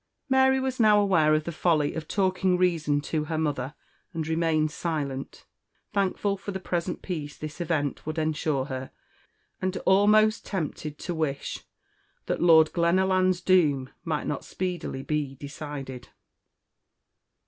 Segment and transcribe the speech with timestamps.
[0.29, 3.75] Mary was now aware of the folly of talking reason to her mother,
[4.15, 5.45] and remained silent;
[5.93, 8.89] thankful for the present peace this event would ensure her,
[9.61, 11.65] and almost tempted to wish
[12.25, 16.09] that Lord Glenallan's doom might not speedily be decided.